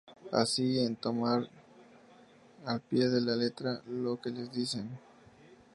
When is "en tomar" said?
0.87-1.47